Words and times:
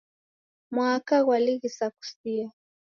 Mwaka 0.73 1.13
ghwalighisa 1.25 1.85
kusia 1.97 2.47